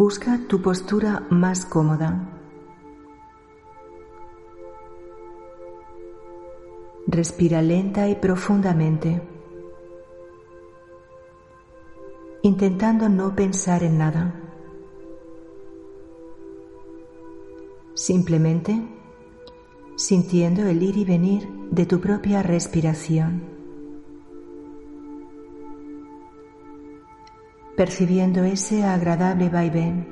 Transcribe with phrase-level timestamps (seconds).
[0.00, 2.30] Busca tu postura más cómoda.
[7.08, 9.20] Respira lenta y profundamente,
[12.42, 14.40] intentando no pensar en nada.
[17.94, 18.80] Simplemente
[19.96, 23.57] sintiendo el ir y venir de tu propia respiración.
[27.78, 30.04] Percibiendo ese agradable vaivén.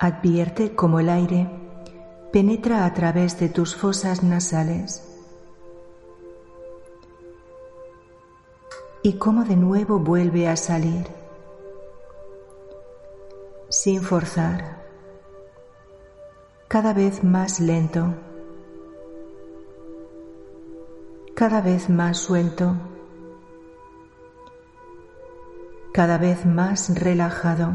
[0.00, 1.48] Advierte cómo el aire
[2.32, 5.08] penetra a través de tus fosas nasales
[9.04, 11.21] y cómo de nuevo vuelve a salir
[13.82, 14.76] sin forzar,
[16.68, 18.14] cada vez más lento,
[21.34, 22.76] cada vez más suelto,
[25.92, 27.72] cada vez más relajado.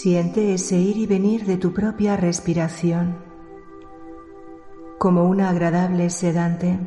[0.00, 3.16] Siente ese ir y venir de tu propia respiración
[4.96, 6.78] como una agradable sedante.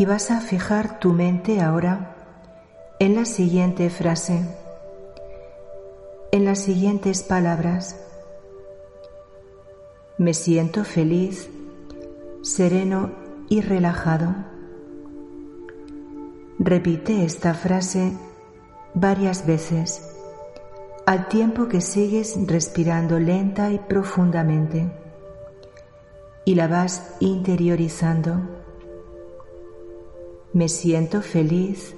[0.00, 2.16] Y vas a fijar tu mente ahora
[3.00, 4.40] en la siguiente frase,
[6.32, 8.00] en las siguientes palabras.
[10.16, 11.50] Me siento feliz,
[12.40, 13.10] sereno
[13.50, 14.34] y relajado.
[16.58, 18.14] Repite esta frase
[18.94, 20.16] varias veces
[21.04, 24.90] al tiempo que sigues respirando lenta y profundamente
[26.46, 28.59] y la vas interiorizando.
[30.52, 31.94] Me siento feliz,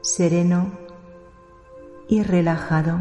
[0.00, 0.72] sereno
[2.08, 2.98] y relajado.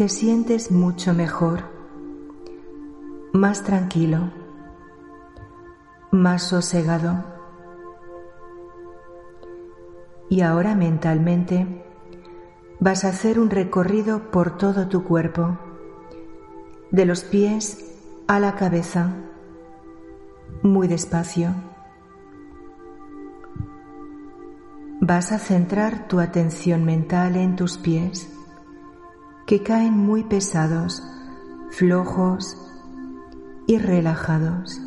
[0.00, 1.64] Te sientes mucho mejor,
[3.34, 4.30] más tranquilo,
[6.10, 7.22] más sosegado.
[10.30, 11.84] Y ahora mentalmente
[12.78, 15.58] vas a hacer un recorrido por todo tu cuerpo,
[16.90, 17.94] de los pies
[18.26, 19.12] a la cabeza,
[20.62, 21.50] muy despacio.
[25.02, 28.39] Vas a centrar tu atención mental en tus pies
[29.50, 31.02] que caen muy pesados,
[31.70, 32.56] flojos
[33.66, 34.80] y relajados.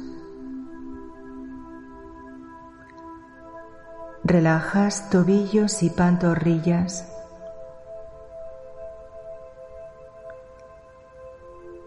[4.23, 7.05] Relajas tobillos y pantorrillas.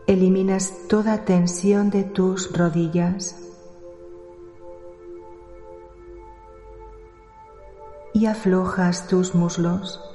[0.07, 3.37] Eliminas toda tensión de tus rodillas.
[8.13, 10.06] Y aflojas tus muslos.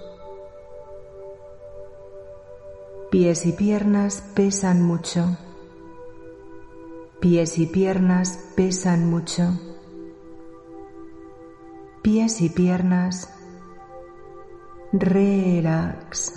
[3.12, 5.38] Pies y piernas pesan mucho.
[7.20, 9.52] Pies y piernas pesan mucho
[12.02, 13.30] pies y piernas,
[14.92, 16.34] relax.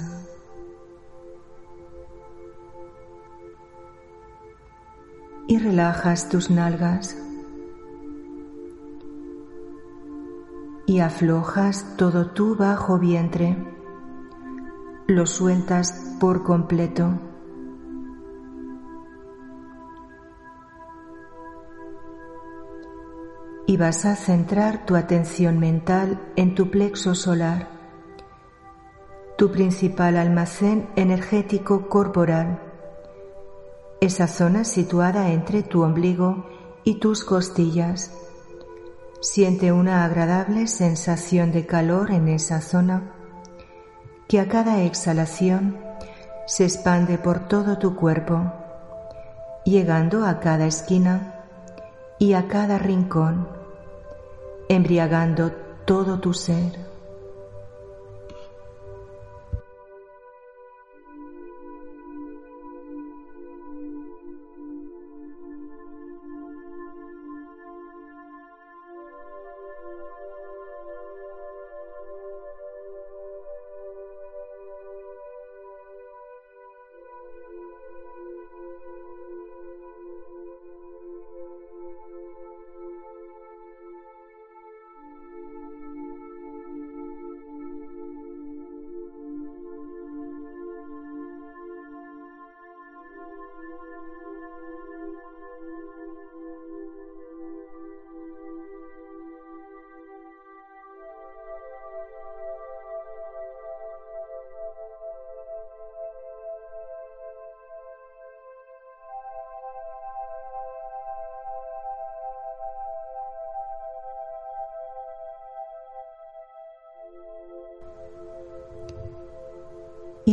[5.46, 7.16] Y relajas tus nalgas
[10.86, 13.56] y aflojas todo tu bajo vientre,
[15.06, 17.18] lo sueltas por completo.
[23.66, 27.70] y vas a centrar tu atención mental en tu plexo solar,
[29.38, 32.60] tu principal almacén energético corporal,
[34.02, 36.46] esa zona situada entre tu ombligo
[36.84, 38.12] y tus costillas.
[39.22, 43.13] Siente una agradable sensación de calor en esa zona
[44.34, 45.78] que a cada exhalación
[46.44, 48.52] se expande por todo tu cuerpo,
[49.64, 51.44] llegando a cada esquina
[52.18, 53.48] y a cada rincón,
[54.68, 55.52] embriagando
[55.84, 56.83] todo tu ser.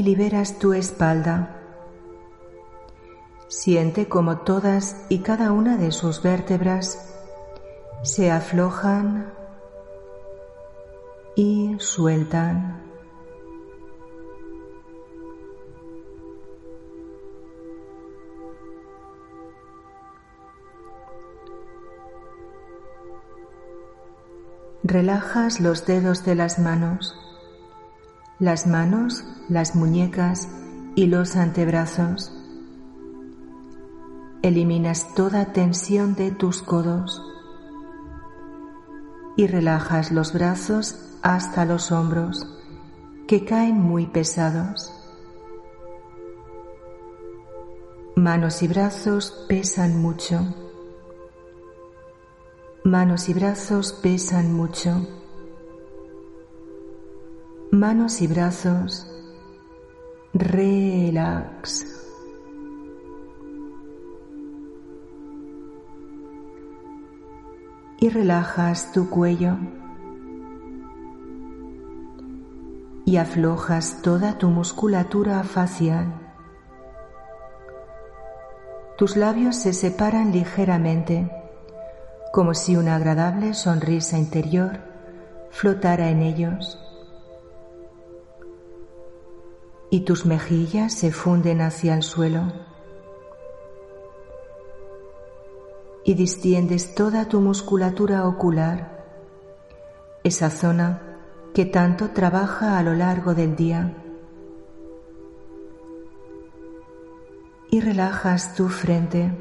[0.02, 1.58] Liberas tu espalda.
[3.48, 7.14] Siente como todas y cada una de sus vértebras
[8.04, 9.34] se aflojan
[11.36, 12.82] y sueltan.
[24.84, 27.21] Relajas los dedos de las manos
[28.42, 30.50] las manos, las muñecas
[30.96, 32.34] y los antebrazos.
[34.42, 37.22] Eliminas toda tensión de tus codos
[39.38, 42.48] y relajas los brazos hasta los hombros
[43.28, 44.92] que caen muy pesados.
[48.16, 50.40] Manos y brazos pesan mucho.
[52.84, 55.21] Manos y brazos pesan mucho
[57.72, 59.08] manos y brazos,
[60.34, 61.88] relax.
[67.98, 69.58] Y relajas tu cuello
[73.06, 76.14] y aflojas toda tu musculatura facial.
[78.98, 81.32] Tus labios se separan ligeramente,
[82.34, 84.80] como si una agradable sonrisa interior
[85.52, 86.91] flotara en ellos.
[89.92, 92.52] Y tus mejillas se funden hacia el suelo
[96.04, 99.06] y distiendes toda tu musculatura ocular,
[100.24, 101.02] esa zona
[101.54, 103.96] que tanto trabaja a lo largo del día.
[107.70, 109.32] Y relajas tu frente.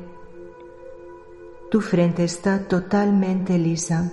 [1.71, 4.13] Tu frente está totalmente lisa.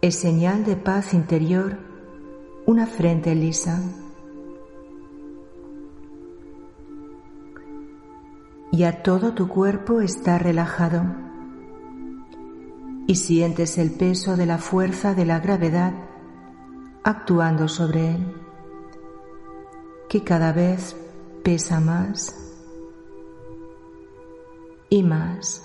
[0.00, 1.78] Es señal de paz interior
[2.66, 3.80] una frente lisa.
[8.70, 11.04] y a todo tu cuerpo está relajado.
[13.06, 15.92] Y sientes el peso de la fuerza de la gravedad
[17.02, 18.34] actuando sobre él,
[20.08, 20.94] que cada vez
[21.42, 22.36] pesa más
[24.90, 25.64] y más.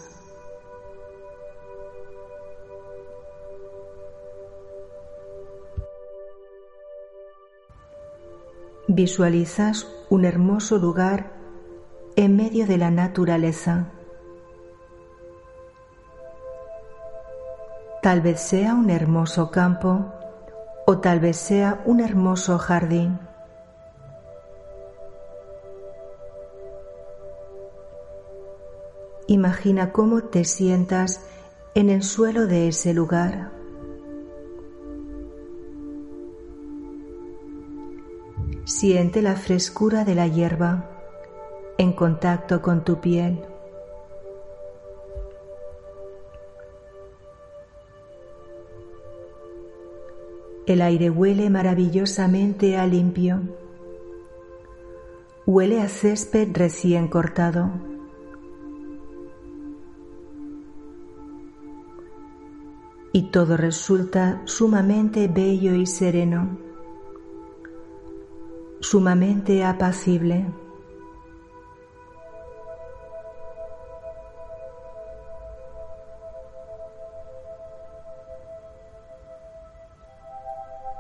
[8.88, 11.33] Visualizas un hermoso lugar
[12.16, 13.88] en medio de la naturaleza.
[18.02, 20.12] Tal vez sea un hermoso campo
[20.86, 23.20] o tal vez sea un hermoso jardín.
[29.28, 31.26] Imagina cómo te sientas
[31.74, 33.52] en el suelo de ese lugar.
[38.66, 40.93] Siente la frescura de la hierba
[41.78, 43.40] en contacto con tu piel.
[50.66, 53.42] El aire huele maravillosamente a limpio.
[55.46, 57.70] Huele a césped recién cortado.
[63.12, 66.58] Y todo resulta sumamente bello y sereno,
[68.80, 70.63] sumamente apacible.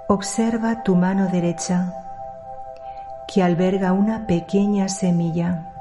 [0.07, 1.93] Observa tu mano derecha
[3.27, 5.73] que alberga una pequeña semilla.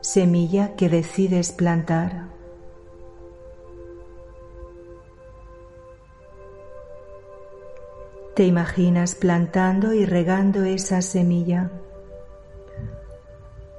[0.00, 2.26] Semilla que decides plantar.
[8.34, 11.70] Te imaginas plantando y regando esa semilla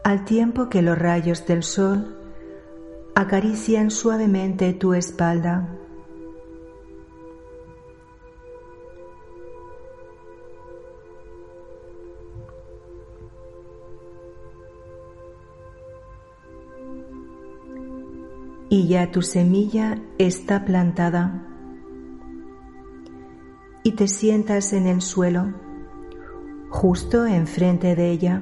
[0.07, 2.17] al tiempo que los rayos del sol
[3.13, 5.67] acarician suavemente tu espalda.
[18.69, 21.43] Y ya tu semilla está plantada
[23.83, 25.53] y te sientas en el suelo,
[26.69, 28.41] justo enfrente de ella.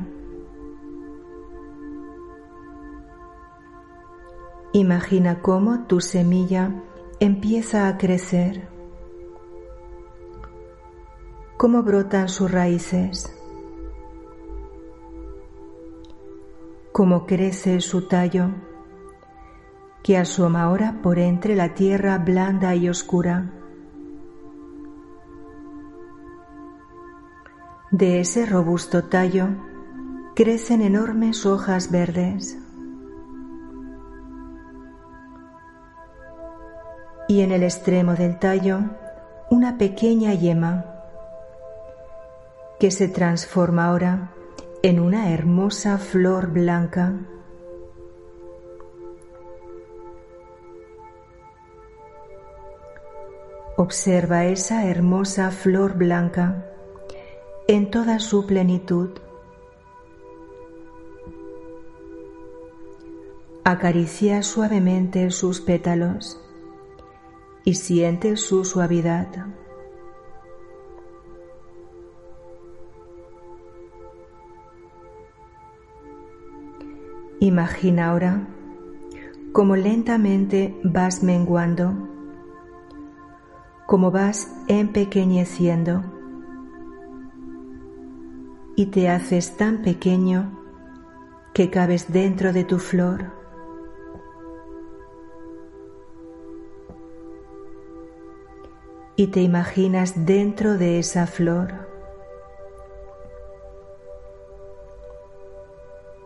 [4.74, 6.72] Imagina cómo tu semilla
[7.20, 8.68] empieza a crecer,
[11.58, 13.32] cómo brotan sus raíces,
[16.92, 18.50] cómo crece su tallo
[20.06, 23.50] que asoma ahora por entre la tierra blanda y oscura.
[27.90, 29.48] De ese robusto tallo
[30.36, 32.56] crecen enormes hojas verdes.
[37.28, 38.82] Y en el extremo del tallo
[39.50, 40.86] una pequeña yema
[42.80, 44.30] que se transforma ahora
[44.84, 47.14] en una hermosa flor blanca.
[53.78, 56.66] Observa esa hermosa flor blanca
[57.68, 59.10] en toda su plenitud.
[63.66, 66.40] Acaricia suavemente sus pétalos
[67.66, 69.28] y siente su suavidad.
[77.42, 78.48] Imagina ahora
[79.52, 82.05] cómo lentamente vas menguando
[83.86, 86.04] como vas empequeñeciendo
[88.76, 90.60] y te haces tan pequeño
[91.54, 93.32] que cabes dentro de tu flor.
[99.16, 101.88] Y te imaginas dentro de esa flor.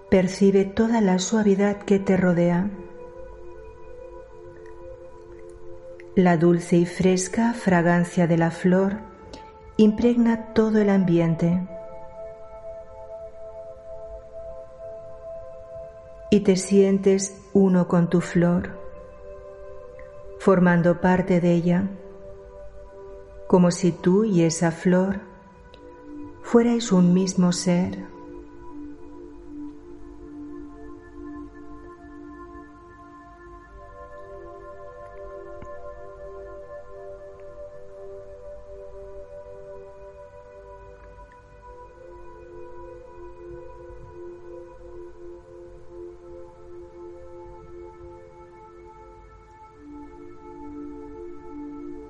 [0.10, 2.72] Percibe toda la suavidad que te rodea.
[6.20, 8.98] La dulce y fresca fragancia de la flor
[9.78, 11.66] impregna todo el ambiente
[16.30, 18.78] y te sientes uno con tu flor,
[20.40, 21.88] formando parte de ella,
[23.48, 25.22] como si tú y esa flor
[26.44, 28.19] fuerais un mismo ser.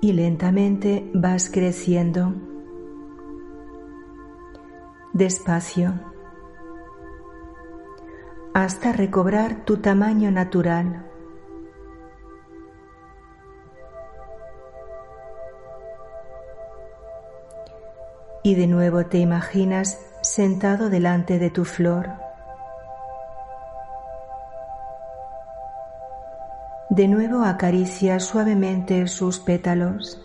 [0.00, 2.34] Y lentamente vas creciendo.
[5.12, 6.10] Despacio
[8.54, 11.06] hasta recobrar tu tamaño natural.
[18.42, 22.29] Y de nuevo te imaginas sentado delante de tu flor.
[26.90, 30.20] De nuevo acaricia suavemente sus pétalos.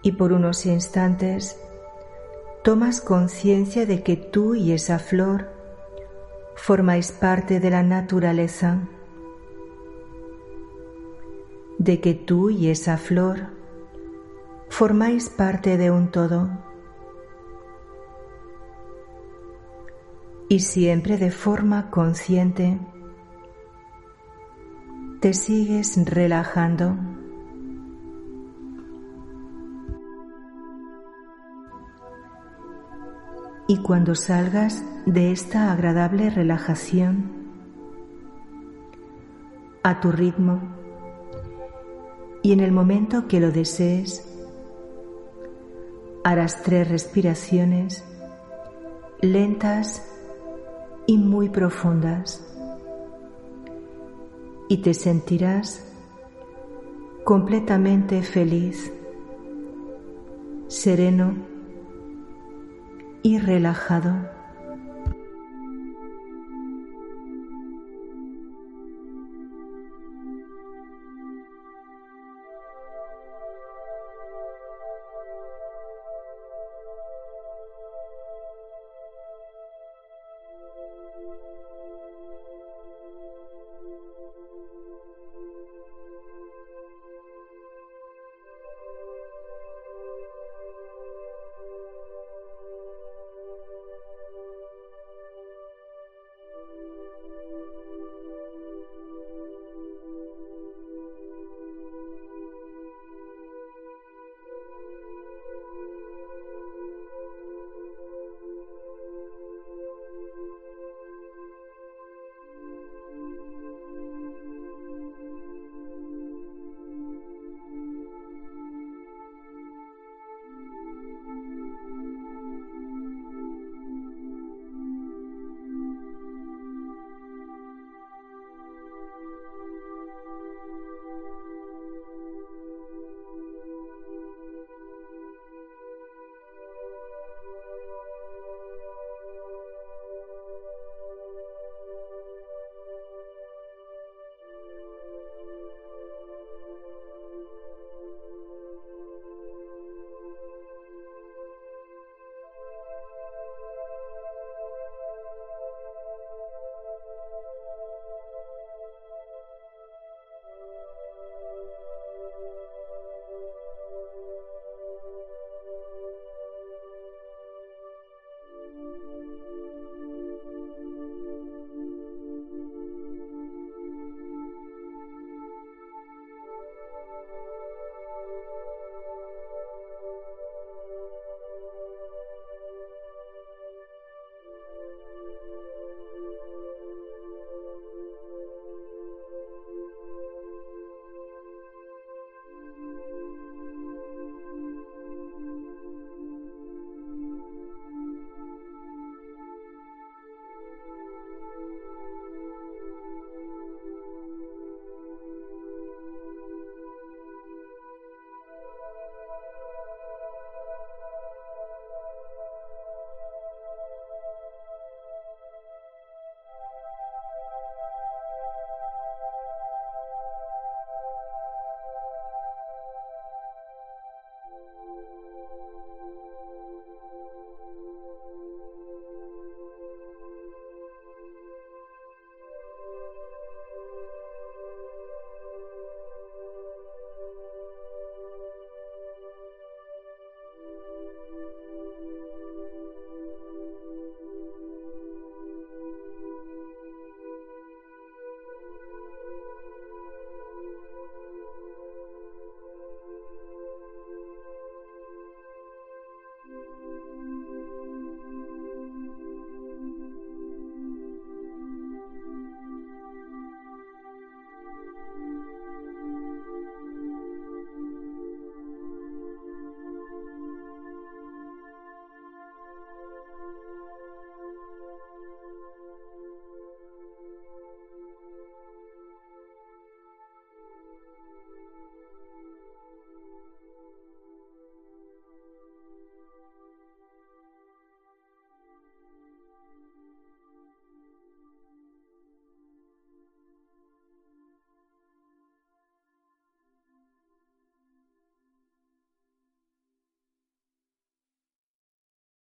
[0.00, 1.60] Y por unos instantes
[2.62, 5.50] tomas conciencia de que tú y esa flor
[6.54, 8.78] formáis parte de la naturaleza,
[11.78, 13.48] de que tú y esa flor
[14.68, 16.73] formáis parte de un todo.
[20.54, 22.78] Y siempre de forma consciente
[25.20, 26.96] te sigues relajando.
[33.66, 37.32] Y cuando salgas de esta agradable relajación,
[39.82, 40.60] a tu ritmo,
[42.44, 44.24] y en el momento que lo desees,
[46.22, 48.04] harás tres respiraciones
[49.20, 50.13] lentas
[51.06, 52.44] y muy profundas
[54.68, 55.84] y te sentirás
[57.24, 58.92] completamente feliz,
[60.68, 61.34] sereno
[63.22, 64.33] y relajado.